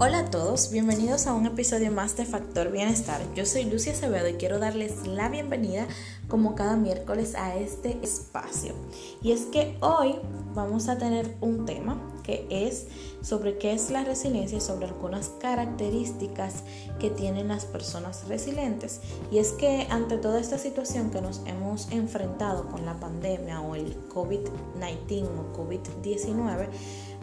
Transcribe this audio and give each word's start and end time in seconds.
Hola 0.00 0.20
a 0.20 0.30
todos, 0.30 0.70
bienvenidos 0.70 1.26
a 1.26 1.34
un 1.34 1.44
episodio 1.46 1.90
más 1.90 2.16
de 2.16 2.24
Factor 2.24 2.70
Bienestar. 2.70 3.20
Yo 3.34 3.44
soy 3.44 3.64
Lucia 3.64 3.90
Acevedo 3.90 4.28
y 4.28 4.34
quiero 4.34 4.60
darles 4.60 5.08
la 5.08 5.28
bienvenida 5.28 5.88
como 6.28 6.54
cada 6.54 6.76
miércoles 6.76 7.34
a 7.34 7.56
este 7.56 7.98
espacio. 8.00 8.74
Y 9.22 9.32
es 9.32 9.46
que 9.46 9.76
hoy 9.80 10.14
vamos 10.54 10.88
a 10.88 10.98
tener 10.98 11.36
un 11.40 11.66
tema 11.66 12.00
que 12.22 12.46
es 12.48 12.86
sobre 13.22 13.58
qué 13.58 13.72
es 13.72 13.90
la 13.90 14.04
resiliencia 14.04 14.58
y 14.58 14.60
sobre 14.60 14.86
algunas 14.86 15.30
características 15.40 16.62
que 17.00 17.10
tienen 17.10 17.48
las 17.48 17.64
personas 17.64 18.28
resilientes. 18.28 19.00
Y 19.32 19.38
es 19.38 19.50
que 19.50 19.88
ante 19.90 20.16
toda 20.16 20.38
esta 20.38 20.58
situación 20.58 21.10
que 21.10 21.20
nos 21.20 21.42
hemos 21.46 21.90
enfrentado 21.90 22.68
con 22.68 22.86
la 22.86 23.00
pandemia 23.00 23.60
o 23.62 23.74
el 23.74 23.96
COVID-19 24.10 25.24
o 25.40 25.58
COVID-19, 25.58 26.68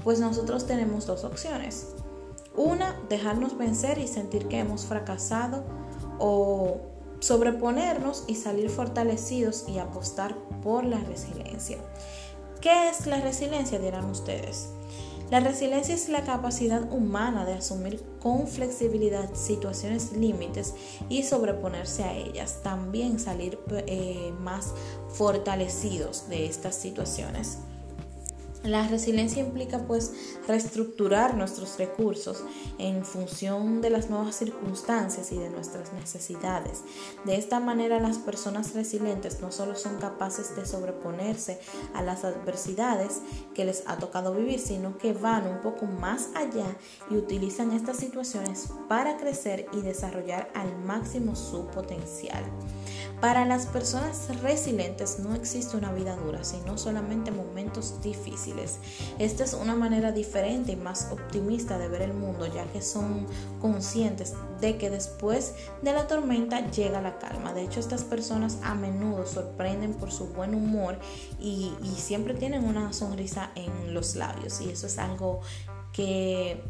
pues 0.03 0.19
nosotros 0.19 0.67
tenemos 0.67 1.05
dos 1.05 1.23
opciones 1.23 1.95
una, 2.57 2.99
dejarnos 3.09 3.57
vencer 3.57 3.97
y 3.97 4.07
sentir 4.07 4.47
que 4.47 4.59
hemos 4.59 4.85
fracasado 4.85 5.63
o 6.19 6.77
sobreponernos 7.19 8.23
y 8.27 8.35
salir 8.35 8.69
fortalecidos 8.69 9.65
y 9.67 9.79
apostar 9.79 10.35
por 10.61 10.85
la 10.85 10.99
resiliencia. 10.99 11.77
¿Qué 12.61 12.89
es 12.89 13.05
la 13.07 13.19
resiliencia? 13.21 13.79
dirán 13.79 14.05
ustedes. 14.05 14.69
La 15.31 15.39
resiliencia 15.39 15.95
es 15.95 16.07
la 16.07 16.23
capacidad 16.23 16.91
humana 16.93 17.45
de 17.45 17.53
asumir 17.53 18.03
con 18.21 18.47
flexibilidad 18.47 19.33
situaciones 19.33 20.11
límites 20.13 20.75
y 21.09 21.23
sobreponerse 21.23 22.03
a 22.03 22.13
ellas. 22.13 22.59
También 22.61 23.19
salir 23.19 23.59
eh, 23.87 24.31
más 24.39 24.73
fortalecidos 25.09 26.29
de 26.29 26.45
estas 26.45 26.75
situaciones. 26.75 27.57
La 28.65 28.87
resiliencia 28.87 29.43
implica 29.43 29.85
pues 29.85 30.11
reestructurar 30.47 31.35
nuestros 31.35 31.77
recursos 31.77 32.43
en 32.79 33.05
función 33.05 33.79
de 33.81 33.91
las 33.91 34.09
nuevas 34.09 34.35
circunstancias 34.35 35.31
y 35.31 35.37
de 35.37 35.51
nuestras 35.51 35.93
necesidades. 35.93 36.81
De 37.25 37.37
esta 37.37 37.59
manera 37.59 37.99
las 37.99 38.17
personas 38.17 38.73
resilientes 38.73 39.39
no 39.39 39.51
solo 39.51 39.75
son 39.75 39.97
capaces 39.97 40.55
de 40.55 40.65
sobreponerse 40.65 41.59
a 41.93 42.01
las 42.01 42.23
adversidades 42.25 43.21
que 43.53 43.65
les 43.65 43.83
ha 43.85 43.97
tocado 43.97 44.33
vivir, 44.33 44.59
sino 44.59 44.97
que 44.97 45.13
van 45.13 45.47
un 45.47 45.61
poco 45.61 45.85
más 45.85 46.29
allá 46.33 46.75
y 47.11 47.17
utilizan 47.17 47.71
estas 47.71 47.97
situaciones 47.97 48.69
para 48.89 49.17
crecer 49.17 49.67
y 49.73 49.81
desarrollar 49.81 50.49
al 50.55 50.75
máximo 50.79 51.35
su 51.35 51.67
potencial. 51.67 52.43
Para 53.21 53.45
las 53.45 53.65
personas 53.65 54.29
resilientes 54.41 55.19
no 55.19 55.33
existe 55.35 55.77
una 55.77 55.91
vida 55.91 56.15
dura, 56.15 56.43
sino 56.43 56.77
solamente 56.77 57.31
momentos 57.31 58.01
difíciles. 58.01 58.79
Esta 59.19 59.45
es 59.45 59.53
una 59.53 59.75
manera 59.75 60.11
diferente 60.11 60.73
y 60.73 60.75
más 60.75 61.09
optimista 61.11 61.77
de 61.77 61.87
ver 61.87 62.01
el 62.01 62.13
mundo, 62.13 62.45
ya 62.45 62.65
que 62.65 62.81
son 62.81 63.25
conscientes 63.61 64.33
de 64.59 64.77
que 64.77 64.89
después 64.89 65.55
de 65.81 65.93
la 65.93 66.07
tormenta 66.07 66.69
llega 66.71 67.01
la 67.01 67.17
calma. 67.17 67.53
De 67.53 67.63
hecho, 67.63 67.79
estas 67.79 68.03
personas 68.03 68.59
a 68.63 68.75
menudo 68.75 69.25
sorprenden 69.25 69.93
por 69.93 70.11
su 70.11 70.27
buen 70.27 70.53
humor 70.53 70.99
y, 71.39 71.71
siempre 71.95 72.35
tienen 72.35 72.65
una 72.65 72.93
sonrisa 72.93 73.49
en 73.55 73.93
los 73.93 74.15
labios. 74.15 74.61
Y 74.61 74.69
eso 74.69 74.85
es 74.85 74.99
algo 74.99 75.39
que 75.91 76.61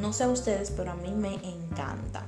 no 0.00 0.12
sé 0.12 0.24
a 0.24 0.28
ustedes, 0.28 0.70
pero 0.70 0.90
a 0.90 0.94
mí 0.96 1.12
me 1.12 1.34
encanta. 1.34 2.26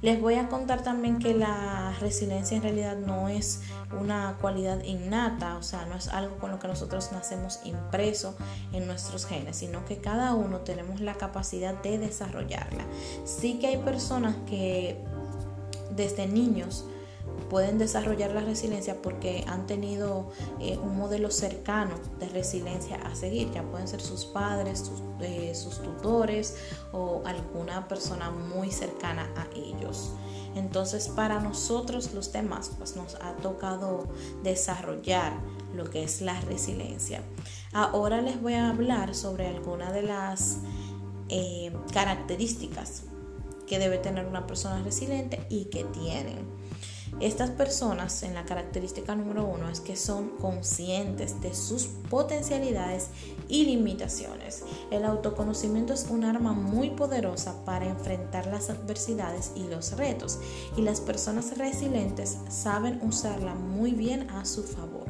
Les 0.00 0.20
voy 0.20 0.34
a 0.34 0.48
contar 0.48 0.82
también 0.82 1.18
que 1.18 1.34
la 1.34 1.92
resiliencia 2.00 2.56
en 2.56 2.62
realidad 2.62 2.96
no 2.96 3.28
es 3.28 3.62
una 4.00 4.36
cualidad 4.40 4.82
innata, 4.84 5.56
o 5.56 5.62
sea, 5.62 5.86
no 5.86 5.96
es 5.96 6.06
algo 6.08 6.36
con 6.38 6.52
lo 6.52 6.60
que 6.60 6.68
nosotros 6.68 7.10
nacemos 7.10 7.58
impreso 7.64 8.36
en 8.72 8.86
nuestros 8.86 9.26
genes, 9.26 9.56
sino 9.56 9.84
que 9.84 9.98
cada 9.98 10.34
uno 10.34 10.60
tenemos 10.60 11.00
la 11.00 11.14
capacidad 11.14 11.74
de 11.82 11.98
desarrollarla. 11.98 12.84
Sí 13.24 13.58
que 13.58 13.66
hay 13.68 13.78
personas 13.78 14.36
que 14.46 15.02
desde 15.96 16.28
niños 16.28 16.84
pueden 17.48 17.78
desarrollar 17.78 18.32
la 18.32 18.40
resiliencia 18.40 19.00
porque 19.00 19.44
han 19.46 19.66
tenido 19.66 20.30
eh, 20.60 20.78
un 20.82 20.96
modelo 20.96 21.30
cercano 21.30 21.94
de 22.18 22.28
resiliencia 22.28 22.96
a 22.96 23.14
seguir. 23.14 23.50
Ya 23.52 23.62
pueden 23.62 23.88
ser 23.88 24.00
sus 24.00 24.24
padres, 24.26 24.80
sus, 24.80 25.02
eh, 25.20 25.54
sus 25.54 25.80
tutores 25.82 26.56
o 26.92 27.22
alguna 27.24 27.88
persona 27.88 28.30
muy 28.30 28.70
cercana 28.70 29.28
a 29.36 29.46
ellos. 29.56 30.12
Entonces 30.54 31.08
para 31.08 31.40
nosotros 31.40 32.12
los 32.14 32.32
demás 32.32 32.72
pues 32.78 32.96
nos 32.96 33.14
ha 33.16 33.34
tocado 33.36 34.08
desarrollar 34.42 35.34
lo 35.74 35.88
que 35.88 36.04
es 36.04 36.20
la 36.20 36.40
resiliencia. 36.42 37.22
Ahora 37.72 38.22
les 38.22 38.40
voy 38.40 38.54
a 38.54 38.70
hablar 38.70 39.14
sobre 39.14 39.46
algunas 39.46 39.92
de 39.92 40.02
las 40.02 40.58
eh, 41.28 41.72
características 41.92 43.02
que 43.66 43.78
debe 43.78 43.98
tener 43.98 44.26
una 44.26 44.46
persona 44.46 44.82
resiliente 44.82 45.46
y 45.50 45.66
que 45.66 45.84
tienen. 45.84 46.57
Estas 47.20 47.50
personas 47.50 48.22
en 48.22 48.34
la 48.34 48.44
característica 48.44 49.14
número 49.14 49.44
uno 49.44 49.68
es 49.68 49.80
que 49.80 49.96
son 49.96 50.30
conscientes 50.38 51.40
de 51.40 51.54
sus 51.54 51.84
potencialidades 52.08 53.08
y 53.48 53.64
limitaciones. 53.64 54.62
El 54.90 55.04
autoconocimiento 55.04 55.92
es 55.92 56.06
un 56.10 56.24
arma 56.24 56.52
muy 56.52 56.90
poderosa 56.90 57.64
para 57.64 57.86
enfrentar 57.86 58.46
las 58.46 58.70
adversidades 58.70 59.52
y 59.56 59.64
los 59.64 59.96
retos 59.96 60.38
y 60.76 60.82
las 60.82 61.00
personas 61.00 61.58
resilientes 61.58 62.38
saben 62.48 63.00
usarla 63.02 63.54
muy 63.54 63.92
bien 63.92 64.30
a 64.30 64.44
su 64.44 64.62
favor. 64.62 65.06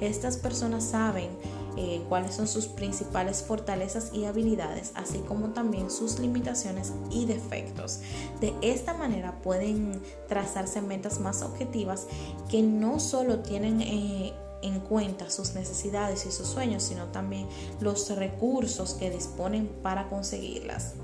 Estas 0.00 0.36
personas 0.36 0.84
saben 0.84 1.30
eh, 1.76 2.02
cuáles 2.08 2.34
son 2.34 2.48
sus 2.48 2.66
principales 2.66 3.42
fortalezas 3.42 4.12
y 4.12 4.24
habilidades, 4.24 4.92
así 4.94 5.18
como 5.18 5.50
también 5.50 5.90
sus 5.90 6.18
limitaciones 6.18 6.92
y 7.10 7.26
defectos. 7.26 8.00
De 8.40 8.54
esta 8.62 8.94
manera 8.94 9.40
pueden 9.42 10.00
trazarse 10.28 10.80
metas 10.80 11.20
más 11.20 11.42
objetivas 11.42 12.06
que 12.48 12.62
no 12.62 13.00
solo 13.00 13.40
tienen 13.40 13.80
eh, 13.80 14.32
en 14.62 14.80
cuenta 14.80 15.30
sus 15.30 15.54
necesidades 15.54 16.26
y 16.26 16.32
sus 16.32 16.48
sueños, 16.48 16.82
sino 16.82 17.06
también 17.06 17.46
los 17.80 18.08
recursos 18.16 18.94
que 18.94 19.10
disponen 19.10 19.68
para 19.82 20.08
conseguirlas. 20.08 20.94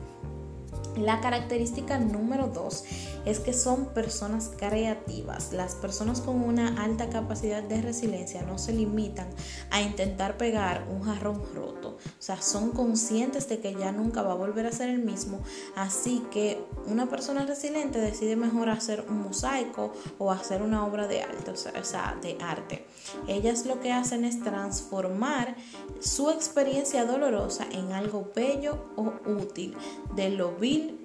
La 0.96 1.20
característica 1.20 1.98
número 1.98 2.48
dos 2.48 2.84
es 3.24 3.40
que 3.40 3.54
son 3.54 3.86
personas 3.86 4.50
creativas. 4.56 5.52
Las 5.52 5.74
personas 5.74 6.20
con 6.20 6.42
una 6.42 6.82
alta 6.82 7.08
capacidad 7.08 7.62
de 7.62 7.80
resiliencia 7.80 8.42
no 8.42 8.58
se 8.58 8.72
limitan 8.74 9.28
a 9.70 9.80
intentar 9.80 10.36
pegar 10.36 10.86
un 10.90 11.02
jarrón 11.02 11.42
roto. 11.54 11.81
O 12.06 12.22
sea, 12.22 12.40
son 12.40 12.70
conscientes 12.70 13.48
de 13.48 13.60
que 13.60 13.74
ya 13.74 13.92
nunca 13.92 14.22
va 14.22 14.32
a 14.32 14.36
volver 14.36 14.66
a 14.66 14.72
ser 14.72 14.88
el 14.88 14.98
mismo. 14.98 15.40
Así 15.76 16.22
que 16.30 16.64
una 16.86 17.06
persona 17.08 17.44
resiliente 17.44 17.98
decide 17.98 18.36
mejor 18.36 18.68
hacer 18.68 19.04
un 19.08 19.22
mosaico 19.22 19.92
o 20.18 20.30
hacer 20.30 20.62
una 20.62 20.86
obra 20.86 21.06
de 21.06 21.22
arte. 21.22 21.50
O 21.50 21.56
sea, 21.56 22.16
de 22.20 22.38
arte. 22.40 22.86
Ellas 23.26 23.66
lo 23.66 23.80
que 23.80 23.92
hacen 23.92 24.24
es 24.24 24.40
transformar 24.42 25.56
su 26.00 26.30
experiencia 26.30 27.04
dolorosa 27.04 27.66
en 27.70 27.92
algo 27.92 28.30
bello 28.34 28.86
o 28.96 29.12
útil. 29.26 29.76
De 30.14 30.30
lo 30.30 30.52
vil 30.56 30.98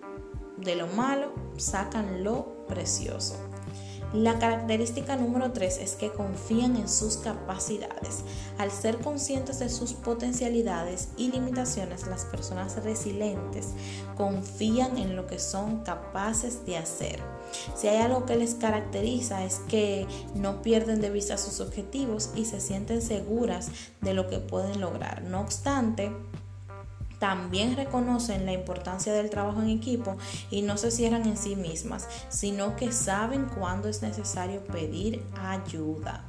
de 0.57 0.75
lo 0.75 0.87
malo 0.87 1.31
sacan 1.57 2.23
lo 2.23 2.65
precioso. 2.67 3.35
La 4.13 4.39
característica 4.39 5.17
número 5.17 5.51
3 5.51 5.79
es 5.79 5.95
que 5.95 6.11
confían 6.11 6.77
en 6.77 6.87
sus 6.87 7.17
capacidades. 7.17 8.23
Al 8.57 8.71
ser 8.71 8.99
conscientes 8.99 9.59
de 9.59 9.69
sus 9.69 9.93
potencialidades 9.93 11.09
y 11.17 11.29
limitaciones, 11.29 12.07
las 12.07 12.23
personas 12.23 12.81
resilientes 12.83 13.73
confían 14.15 14.97
en 14.97 15.17
lo 15.17 15.27
que 15.27 15.39
son 15.39 15.83
capaces 15.83 16.65
de 16.65 16.77
hacer. 16.77 17.19
Si 17.75 17.89
hay 17.89 17.97
algo 17.97 18.25
que 18.25 18.37
les 18.37 18.55
caracteriza 18.55 19.43
es 19.43 19.55
que 19.67 20.07
no 20.35 20.61
pierden 20.61 21.01
de 21.01 21.09
vista 21.09 21.37
sus 21.37 21.59
objetivos 21.59 22.29
y 22.33 22.45
se 22.45 22.61
sienten 22.61 23.01
seguras 23.01 23.69
de 24.01 24.13
lo 24.13 24.29
que 24.29 24.39
pueden 24.39 24.79
lograr. 24.79 25.23
No 25.23 25.41
obstante, 25.41 26.11
también 27.19 27.75
reconocen 27.75 28.45
la 28.45 28.53
importancia 28.53 29.13
del 29.13 29.29
trabajo 29.29 29.61
en 29.61 29.69
equipo 29.69 30.17
y 30.51 30.61
no 30.61 30.77
se 30.77 30.91
cierran 30.91 31.25
en 31.25 31.37
sí 31.37 31.55
mismas, 31.55 32.07
sino 32.29 32.75
que 32.75 32.91
saben 32.91 33.45
cuándo 33.45 33.89
es 33.89 34.01
necesario 34.01 34.63
pedir 34.65 35.23
ayuda. 35.35 36.23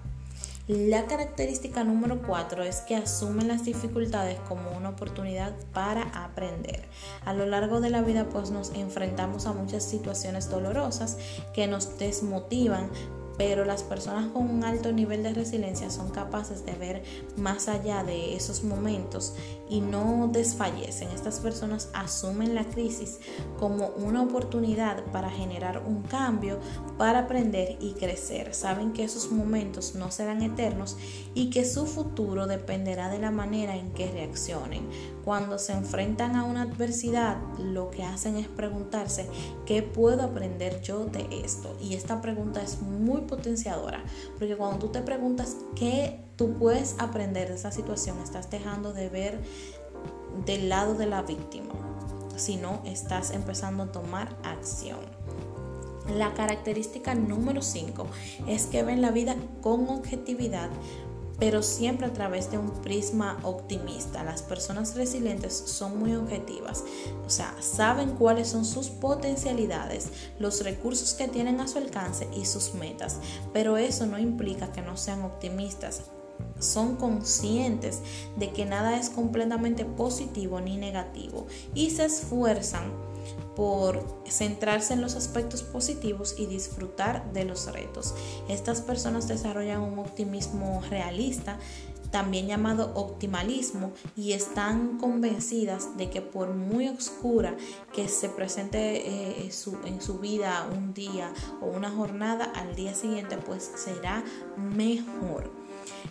La 0.69 1.07
característica 1.07 1.83
número 1.83 2.21
4 2.21 2.63
es 2.63 2.83
que 2.83 2.95
asumen 2.95 3.49
las 3.49 3.65
dificultades 3.65 4.39
como 4.49 4.71
una 4.73 4.91
oportunidad 4.91 5.55
para 5.73 6.03
aprender. 6.25 6.87
A 7.25 7.33
lo 7.33 7.47
largo 7.47 7.81
de 7.81 7.89
la 7.89 8.03
vida 8.03 8.27
pues 8.29 8.51
nos 8.51 8.75
enfrentamos 8.75 9.47
a 9.47 9.55
muchas 9.55 9.83
situaciones 9.83 10.51
dolorosas 10.51 11.17
que 11.55 11.67
nos 11.69 11.99
desmotivan, 11.99 12.91
pero 13.39 13.65
las 13.65 13.85
personas 13.85 14.31
con 14.33 14.51
un 14.51 14.65
alto 14.65 14.93
nivel 14.93 15.23
de 15.23 15.33
resiliencia 15.33 15.91
son 15.91 16.11
capaces 16.11 16.67
de 16.67 16.73
ver 16.73 17.03
más 17.37 17.69
allá 17.69 18.03
de 18.03 18.35
esos 18.35 18.65
momentos 18.65 19.35
y 19.71 19.81
no 19.81 20.29
desfallecen. 20.33 21.09
Estas 21.11 21.39
personas 21.39 21.89
asumen 21.95 22.55
la 22.55 22.65
crisis 22.65 23.21
como 23.59 23.89
una 23.97 24.23
oportunidad 24.23 25.05
para 25.13 25.31
generar 25.31 25.85
un 25.87 26.03
cambio, 26.03 26.59
para 26.99 27.21
aprender 27.21 27.77
y 27.81 27.93
crecer. 27.93 28.55
Saben 28.55 28.93
que 28.93 29.05
esos 29.05 29.31
momentos 29.31 29.95
no 29.95 30.11
serán 30.11 30.43
eternos 30.43 30.97
y 31.35 31.51
que 31.51 31.65
su 31.65 31.87
futuro 31.87 32.49
dependerá 32.49 33.09
de 33.09 33.21
la 33.21 33.31
manera 33.31 33.77
en 33.77 33.93
que 33.93 34.11
reaccionen. 34.11 34.89
Cuando 35.25 35.59
se 35.59 35.75
enfrentan 35.75 36.37
a 36.37 36.45
una 36.45 36.63
adversidad, 36.63 37.37
lo 37.59 37.91
que 37.91 38.03
hacen 38.03 38.37
es 38.37 38.49
preguntarse, 38.49 39.29
¿qué 39.67 39.83
puedo 39.83 40.23
aprender 40.23 40.81
yo 40.81 41.05
de 41.05 41.29
esto? 41.45 41.77
Y 41.81 41.95
esta 41.95 42.21
pregunta 42.21 42.63
es 42.63 42.81
muy 42.81 43.28
potenciadora, 43.29 44.03
porque 44.37 44.57
cuando 44.57 44.79
tú 44.79 44.89
te 44.89 45.03
preguntas 45.03 45.57
qué 45.77 46.21
tú 46.35 46.55
puedes 46.55 46.97
aprender 46.99 47.49
de 47.49 47.55
esa 47.55 47.71
situación, 47.71 48.19
estás 48.19 48.51
dejando 48.51 48.93
de 48.93 49.09
ver 49.09 49.39
del 50.45 50.69
lado 50.69 50.95
de 50.95 51.07
la 51.07 51.23
víctima, 51.23 51.75
sino 52.37 52.83
estás 52.85 53.31
empezando 53.31 53.85
a 53.85 53.93
tomar 53.93 54.37
acción. 54.43 54.99
La 56.17 56.33
característica 56.33 57.15
número 57.15 57.61
5 57.61 58.07
es 58.47 58.67
que 58.67 58.83
ven 58.83 59.03
la 59.03 59.11
vida 59.11 59.37
con 59.61 59.89
objetividad, 59.89 60.71
pero 61.39 61.63
siempre 61.63 62.07
a 62.07 62.13
través 62.13 62.51
de 62.51 62.59
un 62.59 62.71
prisma 62.83 63.39
optimista. 63.43 64.25
Las 64.25 64.43
personas 64.43 64.95
resilientes 64.97 65.55
son 65.55 65.99
muy 65.99 66.15
objetivas, 66.15 66.85
o 67.27 67.31
sea, 67.31 67.55
saben 67.61 68.11
cuáles 68.11 68.49
son 68.49 68.65
sus 68.65 68.89
potencialidades, 68.89 70.09
los 70.39 70.63
recursos 70.65 71.15
que 71.15 71.29
tienen 71.29 71.61
a 71.61 71.69
su 71.69 71.79
alcance 71.79 72.29
y 72.37 72.45
sus 72.45 72.75
metas, 72.75 73.19
pero 73.53 73.77
eso 73.77 74.07
no 74.07 74.19
implica 74.19 74.73
que 74.73 74.83
no 74.83 74.97
sean 74.97 75.23
optimistas. 75.23 76.03
Son 76.61 76.97
conscientes 76.97 78.01
de 78.37 78.53
que 78.53 78.65
nada 78.65 78.97
es 78.97 79.11
completamente 79.11 79.85
positivo 79.85 80.61
ni 80.61 80.77
negativo 80.77 81.47
y 81.75 81.91
se 81.91 82.05
esfuerzan 82.05 82.93
por 83.59 84.23
centrarse 84.25 84.95
en 84.95 85.01
los 85.01 85.17
aspectos 85.17 85.65
positivos 85.65 86.37
y 86.39 86.47
disfrutar 86.47 87.33
de 87.33 87.45
los 87.45 87.67
retos. 87.73 88.15
Estas 88.49 88.83
personas 88.83 89.27
desarrollan 89.27 89.81
un 89.81 89.99
optimismo 89.99 90.81
realista, 90.89 91.59
también 92.13 92.47
llamado 92.47 92.93
optimalismo, 92.95 93.91
y 94.17 94.31
están 94.31 94.99
convencidas 94.99 95.97
de 95.97 96.09
que 96.09 96.23
por 96.23 96.55
muy 96.55 96.87
oscura 96.87 97.57
que 97.93 98.07
se 98.07 98.29
presente 98.29 99.09
eh, 99.09 99.51
en 99.87 100.01
su 100.01 100.19
vida 100.21 100.65
un 100.73 100.95
día 100.95 101.33
o 101.61 101.67
una 101.67 101.91
jornada, 101.91 102.45
al 102.55 102.77
día 102.77 102.95
siguiente 102.95 103.39
pues 103.39 103.73
será 103.75 104.23
mejor. 104.57 105.58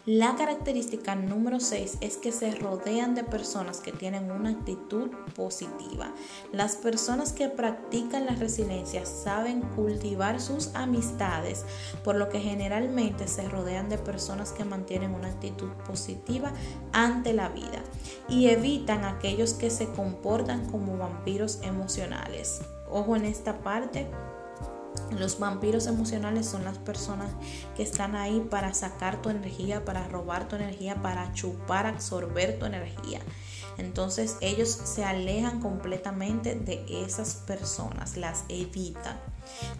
La 0.06 0.36
característica 0.36 1.16
número 1.16 1.60
6 1.60 1.98
es 2.01 2.18
que 2.18 2.31
se 2.31 2.51
rodean 2.51 3.16
de 3.16 3.24
personas 3.24 3.80
que 3.80 3.92
tienen 3.92 4.31
una 4.31 4.51
actitud 4.51 5.10
positiva. 5.36 6.13
Las 6.51 6.75
personas 6.75 7.34
que 7.34 7.50
practican 7.50 8.25
la 8.25 8.36
resiliencia 8.36 9.06
saben 9.06 9.62
cultivar 9.75 10.39
sus 10.39 10.74
amistades, 10.75 11.66
por 12.04 12.16
lo 12.16 12.30
que 12.30 12.39
generalmente 12.39 13.28
se 13.28 13.48
rodean 13.50 13.89
de 13.89 13.98
personas 13.98 14.51
que 14.51 14.66
mantienen 14.66 15.13
una 15.13 15.30
actitud 15.30 15.69
positiva 15.86 16.51
ante 16.94 17.33
la 17.33 17.50
vida 17.50 17.83
y 18.30 18.48
evitan 18.48 19.04
aquellos 19.06 19.54
que 19.54 19.69
se 19.69 19.88
comportan 19.92 20.69
como 20.69 20.98
vampiros 20.98 21.60
emocionales. 21.63 22.62
Ojo 22.90 23.16
en 23.16 23.25
esta 23.25 23.60
parte 23.60 24.07
los 25.12 25.39
vampiros 25.39 25.88
emocionales 25.88 26.48
son 26.48 26.63
las 26.63 26.77
personas 26.77 27.31
que 27.75 27.83
están 27.83 28.15
ahí 28.15 28.45
para 28.50 28.74
sacar 28.74 29.21
tu 29.21 29.30
energía, 29.30 29.86
para 29.86 30.07
robar 30.07 30.48
tu 30.48 30.56
energía, 30.56 30.95
para 31.01 31.33
chupar, 31.33 31.86
absorber 31.86 32.59
tu 32.59 32.65
energía. 32.65 33.21
Entonces 33.77 34.38
ellos 34.42 34.69
se 34.69 35.04
alejan 35.04 35.59
completamente 35.62 36.56
de 36.56 36.83
esas 37.04 37.36
personas, 37.36 38.18
las 38.18 38.44
evitan. 38.50 39.19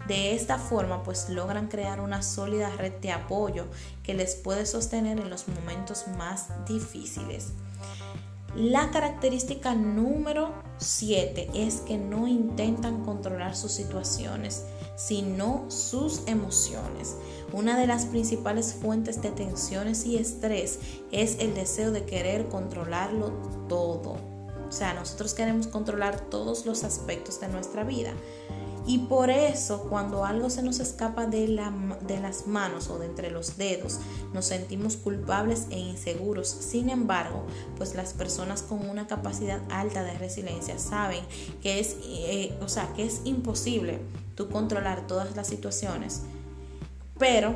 De 0.06 0.34
esta 0.34 0.58
forma 0.58 1.02
pues 1.02 1.28
logran 1.28 1.68
crear 1.68 2.00
una 2.00 2.22
sólida 2.22 2.70
red 2.70 2.94
de 3.00 3.12
apoyo 3.12 3.66
que 4.02 4.14
les 4.14 4.34
puede 4.34 4.66
sostener 4.66 5.18
en 5.18 5.30
los 5.30 5.48
momentos 5.48 6.06
más 6.16 6.48
difíciles. 6.66 7.52
La 8.56 8.90
característica 8.90 9.74
número 9.74 10.54
7 10.78 11.50
es 11.54 11.80
que 11.82 11.98
no 11.98 12.26
intentan 12.26 13.04
controlar 13.04 13.54
sus 13.54 13.72
situaciones 13.72 14.64
sino 14.98 15.64
sus 15.70 16.22
emociones. 16.26 17.14
Una 17.52 17.78
de 17.78 17.86
las 17.86 18.06
principales 18.06 18.74
fuentes 18.74 19.22
de 19.22 19.30
tensiones 19.30 20.04
y 20.04 20.16
estrés 20.16 20.80
es 21.12 21.38
el 21.38 21.54
deseo 21.54 21.92
de 21.92 22.04
querer 22.04 22.48
controlarlo 22.48 23.30
todo. 23.68 24.16
O 24.68 24.72
sea, 24.72 24.94
nosotros 24.94 25.34
queremos 25.34 25.68
controlar 25.68 26.28
todos 26.28 26.66
los 26.66 26.82
aspectos 26.82 27.40
de 27.40 27.46
nuestra 27.46 27.84
vida. 27.84 28.12
Y 28.88 29.00
por 29.00 29.28
eso 29.28 29.82
cuando 29.90 30.24
algo 30.24 30.48
se 30.48 30.62
nos 30.62 30.80
escapa 30.80 31.26
de, 31.26 31.46
de, 32.06 32.20
las 32.20 32.46
manos 32.46 32.88
o 32.88 32.98
de 32.98 33.04
entre 33.04 33.30
los 33.30 33.58
dedos, 33.58 34.00
nos 34.32 34.46
sentimos 34.46 34.96
culpables 34.96 35.66
e 35.68 35.78
inseguros. 35.78 36.48
Sin 36.48 36.88
embargo, 36.88 37.44
pues 37.76 37.94
las 37.94 38.14
personas 38.14 38.62
con 38.62 38.88
una 38.88 39.06
capacidad 39.06 39.60
alta 39.68 40.02
de 40.04 40.16
resiliencia 40.16 40.78
saben 40.78 41.20
que 41.62 41.80
es, 41.80 41.96
eh, 42.02 42.56
o 42.62 42.68
sea, 42.70 42.90
que 42.94 43.04
es 43.04 43.20
imposible 43.24 44.00
tú 44.34 44.48
controlar 44.48 45.06
todas 45.06 45.36
las 45.36 45.48
situaciones. 45.48 46.22
Pero 47.18 47.54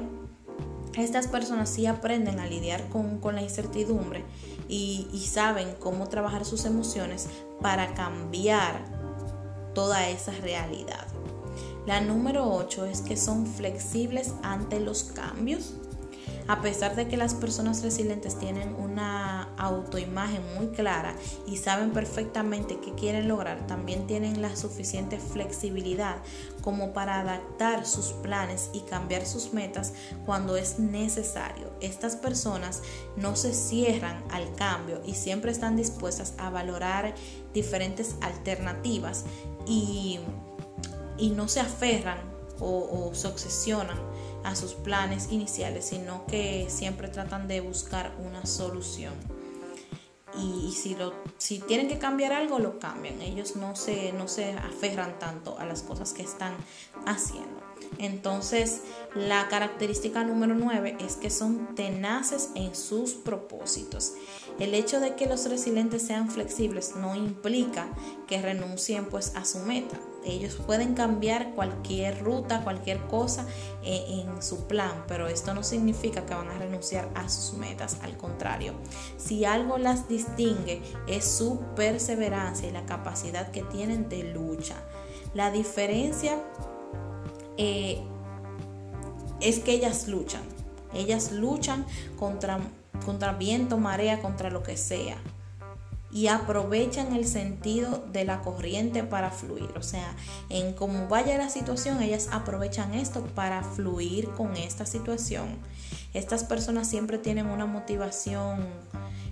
estas 0.98 1.28
personas 1.28 1.70
sí 1.70 1.86
aprenden 1.86 2.40
a 2.40 2.46
lidiar 2.46 2.90
con, 2.90 3.18
la 3.34 3.40
incertidumbre 3.40 4.22
y 4.68 5.26
saben 5.26 5.74
cómo 5.80 6.08
trabajar 6.08 6.44
sus 6.44 6.66
emociones 6.66 7.28
para 7.62 7.94
cambiar 7.94 8.84
toda 9.74 10.08
esa 10.10 10.32
realidad. 10.32 11.11
La 11.86 12.00
número 12.00 12.48
8 12.48 12.86
es 12.86 13.00
que 13.00 13.16
son 13.16 13.46
flexibles 13.46 14.34
ante 14.42 14.78
los 14.78 15.04
cambios. 15.04 15.74
A 16.48 16.60
pesar 16.60 16.96
de 16.96 17.06
que 17.06 17.16
las 17.16 17.34
personas 17.34 17.82
resilientes 17.82 18.38
tienen 18.38 18.74
una 18.74 19.54
autoimagen 19.56 20.42
muy 20.56 20.68
clara 20.68 21.14
y 21.46 21.56
saben 21.56 21.92
perfectamente 21.92 22.78
qué 22.80 22.92
quieren 22.92 23.28
lograr, 23.28 23.66
también 23.66 24.06
tienen 24.06 24.42
la 24.42 24.54
suficiente 24.56 25.18
flexibilidad 25.18 26.16
como 26.60 26.92
para 26.92 27.20
adaptar 27.20 27.86
sus 27.86 28.06
planes 28.06 28.70
y 28.72 28.80
cambiar 28.80 29.24
sus 29.24 29.52
metas 29.52 29.94
cuando 30.26 30.56
es 30.56 30.78
necesario. 30.78 31.70
Estas 31.80 32.16
personas 32.16 32.82
no 33.16 33.36
se 33.36 33.54
cierran 33.54 34.22
al 34.30 34.52
cambio 34.54 35.00
y 35.04 35.14
siempre 35.14 35.52
están 35.52 35.76
dispuestas 35.76 36.34
a 36.38 36.50
valorar 36.50 37.14
diferentes 37.54 38.16
alternativas 38.20 39.24
y, 39.66 40.18
y 41.18 41.30
no 41.30 41.48
se 41.48 41.60
aferran 41.60 42.18
o, 42.60 43.08
o 43.08 43.14
se 43.14 43.28
obsesionan 43.28 43.98
a 44.44 44.56
sus 44.56 44.74
planes 44.74 45.30
iniciales, 45.30 45.86
sino 45.86 46.26
que 46.26 46.66
siempre 46.68 47.08
tratan 47.08 47.48
de 47.48 47.60
buscar 47.60 48.12
una 48.18 48.44
solución. 48.46 49.14
Y, 50.34 50.72
si, 50.72 50.94
lo, 50.94 51.12
si 51.36 51.58
tienen 51.58 51.88
que 51.88 51.98
cambiar 51.98 52.32
algo, 52.32 52.58
lo 52.58 52.78
cambian. 52.78 53.20
Ellos 53.20 53.56
no 53.56 53.76
se, 53.76 54.12
no 54.12 54.28
se 54.28 54.52
aferran 54.52 55.18
tanto 55.18 55.58
a 55.58 55.66
las 55.66 55.82
cosas 55.82 56.14
que 56.14 56.22
están 56.22 56.54
haciendo. 57.04 57.61
Entonces, 57.98 58.82
la 59.14 59.48
característica 59.48 60.24
número 60.24 60.54
9 60.54 60.96
es 61.00 61.16
que 61.16 61.30
son 61.30 61.74
tenaces 61.74 62.50
en 62.54 62.74
sus 62.74 63.12
propósitos. 63.12 64.14
El 64.58 64.74
hecho 64.74 65.00
de 65.00 65.14
que 65.14 65.26
los 65.26 65.48
resilientes 65.48 66.02
sean 66.02 66.30
flexibles 66.30 66.96
no 66.96 67.14
implica 67.14 67.88
que 68.26 68.40
renuncien 68.40 69.06
pues 69.06 69.34
a 69.36 69.44
su 69.44 69.58
meta. 69.60 69.98
Ellos 70.24 70.54
pueden 70.66 70.94
cambiar 70.94 71.54
cualquier 71.54 72.22
ruta, 72.22 72.62
cualquier 72.62 73.00
cosa 73.08 73.46
eh, 73.82 74.04
en 74.08 74.42
su 74.42 74.66
plan, 74.68 75.04
pero 75.08 75.26
esto 75.26 75.52
no 75.52 75.64
significa 75.64 76.24
que 76.24 76.34
van 76.34 76.48
a 76.48 76.58
renunciar 76.58 77.08
a 77.14 77.28
sus 77.28 77.54
metas. 77.58 77.98
Al 78.02 78.16
contrario, 78.16 78.74
si 79.16 79.44
algo 79.44 79.78
las 79.78 80.08
distingue 80.08 80.80
es 81.08 81.24
su 81.24 81.60
perseverancia 81.74 82.68
y 82.68 82.72
la 82.72 82.86
capacidad 82.86 83.50
que 83.50 83.62
tienen 83.62 84.08
de 84.08 84.22
lucha. 84.22 84.76
La 85.34 85.50
diferencia 85.50 86.38
eh, 87.56 88.00
es 89.40 89.58
que 89.58 89.72
ellas 89.72 90.08
luchan. 90.08 90.42
Ellas 90.94 91.32
luchan 91.32 91.86
contra, 92.18 92.60
contra 93.04 93.32
viento, 93.32 93.78
marea, 93.78 94.20
contra 94.20 94.50
lo 94.50 94.62
que 94.62 94.76
sea 94.76 95.16
y 96.12 96.26
aprovechan 96.28 97.14
el 97.14 97.26
sentido 97.26 98.04
de 98.12 98.24
la 98.24 98.42
corriente 98.42 99.02
para 99.02 99.30
fluir. 99.30 99.70
O 99.76 99.82
sea, 99.82 100.14
en 100.50 100.74
cómo 100.74 101.08
vaya 101.08 101.38
la 101.38 101.48
situación, 101.48 102.02
ellas 102.02 102.28
aprovechan 102.30 102.94
esto 102.94 103.22
para 103.34 103.62
fluir 103.62 104.28
con 104.30 104.56
esta 104.56 104.84
situación. 104.84 105.56
Estas 106.12 106.44
personas 106.44 106.88
siempre 106.88 107.16
tienen 107.16 107.46
una 107.46 107.64
motivación 107.64 108.66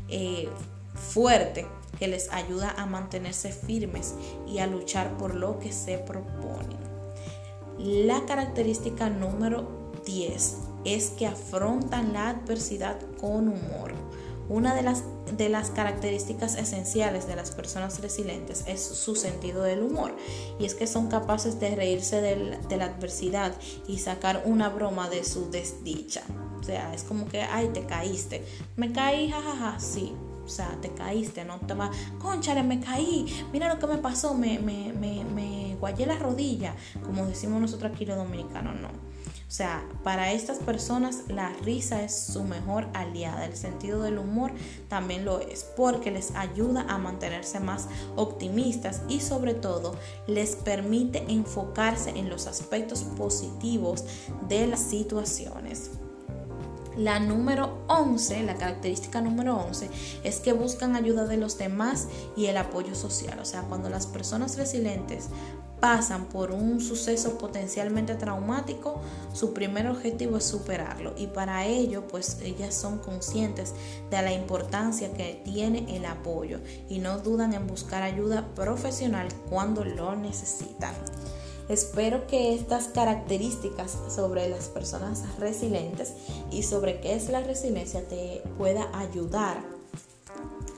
eh, 0.09 0.49
fuerte 0.95 1.67
que 1.99 2.09
les 2.09 2.33
ayuda 2.33 2.75
a 2.79 2.87
mantenerse 2.87 3.53
firmes 3.53 4.15
y 4.49 4.59
a 4.59 4.67
luchar 4.67 5.19
por 5.19 5.35
lo 5.35 5.59
que 5.59 5.73
se 5.73 5.99
proponen. 5.99 6.90
La 7.85 8.27
característica 8.27 9.09
número 9.09 9.93
10 10.05 10.57
es 10.85 11.11
que 11.11 11.27
afrontan 11.27 12.13
la 12.13 12.29
adversidad 12.29 12.99
con 13.19 13.49
humor. 13.49 13.95
Una 14.51 14.75
de 14.75 14.83
las, 14.83 15.05
de 15.35 15.49
las 15.49 15.71
características 15.71 16.57
esenciales 16.57 17.27
de 17.27 17.37
las 17.37 17.53
personas 17.53 18.03
resilientes 18.03 18.65
es 18.67 18.83
su 18.83 19.17
sentido 19.17 19.63
del 19.63 19.83
humor 19.83 20.15
y 20.59 20.67
es 20.67 20.75
que 20.75 20.87
son 20.87 21.09
capaces 21.09 21.59
de 21.59 21.75
reírse 21.75 22.21
de 22.21 22.77
la 22.77 22.85
adversidad 22.85 23.55
y 23.89 23.97
sacar 23.99 24.43
una 24.45 24.69
broma 24.69 25.09
de 25.09 25.25
su 25.25 25.51
desdicha. 25.51 26.23
O 26.61 26.63
sea, 26.63 26.93
es 26.93 27.05
como 27.05 27.29
que, 27.29 27.41
ay, 27.41 27.71
te 27.73 27.87
caíste. 27.87 28.45
Me 28.77 28.93
caí, 28.93 29.31
jajaja, 29.31 29.81
sí. 29.81 30.13
O 30.45 30.49
sea, 30.49 30.77
te 30.83 30.91
caíste, 30.91 31.45
no 31.45 31.61
te 31.61 31.75
va, 31.75 31.91
conchale, 32.19 32.63
me 32.63 32.81
caí, 32.81 33.47
mira 33.53 33.73
lo 33.73 33.79
que 33.79 33.87
me 33.87 33.99
pasó, 33.99 34.35
me, 34.35 34.59
me, 34.59 34.93
me, 34.93 35.25
me 35.25 35.50
guayé 35.81 36.07
la 36.07 36.17
rodilla, 36.17 36.75
como 37.03 37.27
decimos 37.27 37.61
nosotros 37.61 37.93
aquí 37.93 38.05
los 38.05 38.17
dominicanos, 38.17 38.81
no. 38.81 38.89
O 39.51 39.53
sea, 39.53 39.85
para 40.05 40.31
estas 40.31 40.59
personas 40.59 41.25
la 41.27 41.53
risa 41.65 42.05
es 42.05 42.15
su 42.15 42.45
mejor 42.45 42.87
aliada. 42.95 43.45
El 43.45 43.57
sentido 43.57 44.01
del 44.01 44.19
humor 44.19 44.53
también 44.87 45.25
lo 45.25 45.41
es 45.41 45.65
porque 45.65 46.13
les 46.13 46.37
ayuda 46.37 46.87
a 46.89 46.99
mantenerse 46.99 47.59
más 47.59 47.89
optimistas 48.15 49.03
y 49.09 49.19
sobre 49.19 49.55
todo 49.55 49.97
les 50.29 50.55
permite 50.55 51.25
enfocarse 51.27 52.11
en 52.11 52.29
los 52.29 52.47
aspectos 52.47 53.03
positivos 53.03 54.05
de 54.49 54.69
las 54.69 54.79
situaciones. 54.79 55.91
La 56.97 57.19
número 57.19 57.79
11, 57.89 58.43
la 58.45 58.57
característica 58.57 59.21
número 59.21 59.57
11, 59.57 59.91
es 60.23 60.39
que 60.41 60.53
buscan 60.53 60.95
ayuda 60.95 61.25
de 61.25 61.39
los 61.39 61.57
demás 61.57 62.07
y 62.37 62.47
el 62.47 62.57
apoyo 62.57 62.95
social. 62.95 63.39
O 63.41 63.45
sea, 63.45 63.63
cuando 63.63 63.89
las 63.91 64.07
personas 64.07 64.57
resilientes 64.59 65.29
pasan 65.81 66.27
por 66.27 66.53
un 66.53 66.81
suceso 66.81 67.39
potencialmente 67.39 68.15
traumático, 68.15 69.01
su 69.33 69.55
primer 69.55 69.87
objetivo 69.89 70.37
es 70.37 70.45
superarlo 70.45 71.15
y 71.17 71.27
para 71.27 71.67
ello 71.67 72.07
pues 72.07 72.39
ellas 72.43 72.75
son 72.75 72.99
conscientes 72.99 73.75
de 74.11 74.23
la 74.23 74.33
importancia 74.33 75.13
que 75.13 75.41
tiene 75.45 75.97
el 75.97 76.05
apoyo 76.05 76.61
y 76.89 76.99
no 76.99 77.19
dudan 77.19 77.55
en 77.55 77.67
buscar 77.67 78.03
ayuda 78.03 78.47
profesional 78.55 79.29
cuando 79.49 79.85
lo 79.85 80.15
necesitan. 80.15 80.95
Espero 81.69 82.27
que 82.27 82.53
estas 82.53 82.89
características 82.89 83.97
sobre 84.09 84.49
las 84.49 84.69
personas 84.69 85.23
resilientes 85.39 86.15
y 86.51 86.65
sobre 86.65 87.01
qué 87.01 87.15
es 87.15 87.29
la 87.29 87.41
resiliencia 87.41 88.07
te 88.09 88.43
pueda 88.59 88.91
ayudar 88.93 89.80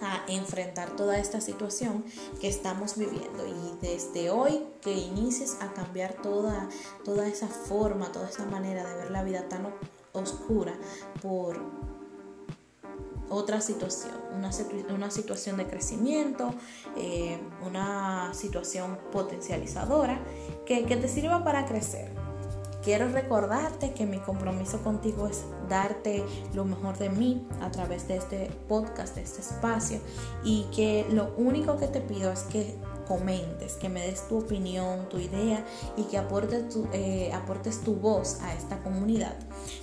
a 0.02 0.24
enfrentar 0.28 0.96
toda 0.96 1.18
esta 1.18 1.40
situación 1.40 2.04
que 2.40 2.48
estamos 2.48 2.96
viviendo. 2.96 3.46
Y 3.46 3.78
desde 3.80 4.30
hoy 4.30 4.64
que 4.80 4.92
inicies 4.92 5.58
a 5.60 5.72
cambiar 5.72 6.14
toda, 6.14 6.68
toda 7.04 7.26
esa 7.26 7.48
forma, 7.48 8.12
toda 8.12 8.28
esa 8.28 8.44
manera 8.46 8.84
de 8.88 8.96
ver 8.96 9.10
la 9.10 9.22
vida 9.22 9.48
tan 9.48 9.66
oscura 10.12 10.74
por 11.22 11.60
otra 13.28 13.62
situación, 13.62 14.12
una, 14.36 14.50
una 14.94 15.10
situación 15.10 15.56
de 15.56 15.66
crecimiento, 15.66 16.54
eh, 16.96 17.40
una 17.66 18.34
situación 18.34 18.98
potencializadora 19.10 20.20
que, 20.66 20.84
que 20.84 20.96
te 20.96 21.08
sirva 21.08 21.42
para 21.42 21.64
crecer 21.64 22.21
Quiero 22.82 23.08
recordarte 23.08 23.92
que 23.92 24.06
mi 24.06 24.18
compromiso 24.18 24.82
contigo 24.82 25.28
es 25.28 25.44
darte 25.68 26.24
lo 26.52 26.64
mejor 26.64 26.98
de 26.98 27.10
mí 27.10 27.46
a 27.60 27.70
través 27.70 28.08
de 28.08 28.16
este 28.16 28.50
podcast, 28.68 29.14
de 29.14 29.22
este 29.22 29.40
espacio 29.40 30.00
y 30.42 30.64
que 30.74 31.06
lo 31.10 31.32
único 31.36 31.76
que 31.76 31.86
te 31.86 32.00
pido 32.00 32.32
es 32.32 32.40
que 32.42 32.76
comentes, 33.06 33.74
que 33.74 33.88
me 33.88 34.00
des 34.00 34.26
tu 34.26 34.38
opinión, 34.38 35.08
tu 35.08 35.18
idea 35.18 35.64
y 35.96 36.04
que 36.04 36.18
aportes 36.18 36.68
tu, 36.70 36.88
eh, 36.92 37.30
aportes 37.32 37.82
tu 37.82 37.94
voz 37.94 38.40
a 38.42 38.52
esta 38.54 38.82
comunidad. 38.82 39.36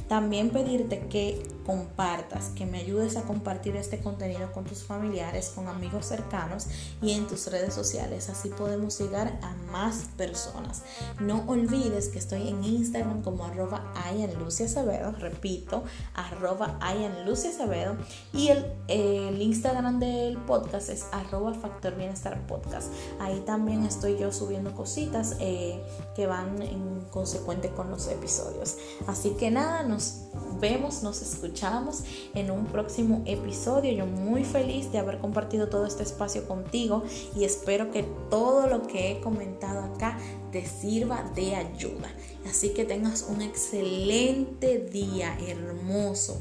También 0.07 0.49
pedirte 0.49 1.07
que 1.07 1.47
compartas, 1.65 2.49
que 2.55 2.65
me 2.65 2.79
ayudes 2.79 3.15
a 3.15 3.21
compartir 3.21 3.75
este 3.75 3.99
contenido 3.99 4.51
con 4.51 4.65
tus 4.65 4.83
familiares, 4.83 5.51
con 5.53 5.67
amigos 5.67 6.07
cercanos 6.07 6.65
y 6.99 7.11
en 7.11 7.27
tus 7.27 7.45
redes 7.51 7.75
sociales. 7.75 8.27
Así 8.29 8.49
podemos 8.49 8.99
llegar 8.99 9.39
a 9.43 9.53
más 9.71 10.07
personas. 10.17 10.81
No 11.19 11.43
olvides 11.45 12.09
que 12.09 12.17
estoy 12.17 12.47
en 12.47 12.63
Instagram 12.63 13.21
como 13.21 13.45
arroba 13.45 13.93
Acevedo, 13.93 15.11
repito, 15.11 15.83
arroba 16.15 16.79
Acevedo 16.81 17.97
y 18.33 18.49
el, 18.49 19.39
Instagram 19.39 19.99
del 19.99 20.37
podcast 20.37 20.89
es 20.89 21.05
arroba 21.11 21.53
Factor 21.53 21.95
Bienestar 21.95 22.47
Podcast. 22.47 22.91
Ahí 23.19 23.41
también 23.45 23.85
estoy 23.85 24.17
yo 24.17 24.31
subiendo 24.31 24.73
cositas 24.73 25.35
eh, 25.39 25.79
que 26.15 26.25
van 26.25 26.61
en 26.61 27.01
consecuente 27.11 27.69
con 27.69 27.91
los 27.91 28.07
episodios. 28.07 28.77
Así 29.07 29.31
que 29.31 29.51
nos 29.87 30.25
vemos, 30.59 31.03
nos 31.03 31.21
escuchamos 31.21 32.03
en 32.33 32.51
un 32.51 32.65
próximo 32.65 33.21
episodio. 33.25 33.91
Yo 33.91 34.05
muy 34.05 34.43
feliz 34.43 34.91
de 34.91 34.99
haber 34.99 35.19
compartido 35.19 35.69
todo 35.69 35.85
este 35.85 36.03
espacio 36.03 36.47
contigo 36.47 37.03
y 37.35 37.43
espero 37.43 37.91
que 37.91 38.03
todo 38.29 38.67
lo 38.67 38.83
que 38.83 39.11
he 39.11 39.21
comentado 39.21 39.81
acá 39.81 40.17
te 40.51 40.65
sirva 40.65 41.23
de 41.35 41.55
ayuda. 41.55 42.09
Así 42.49 42.69
que 42.69 42.85
tengas 42.85 43.27
un 43.29 43.41
excelente 43.41 44.79
día, 44.79 45.37
hermoso, 45.47 46.39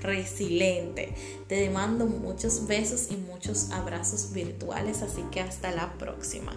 resiliente. 0.00 1.14
Te 1.48 1.68
mando 1.70 2.06
muchos 2.06 2.66
besos 2.66 3.10
y 3.10 3.16
muchos 3.16 3.70
abrazos 3.70 4.32
virtuales, 4.32 5.02
así 5.02 5.22
que 5.30 5.40
hasta 5.40 5.70
la 5.70 5.92
próxima. 5.98 6.52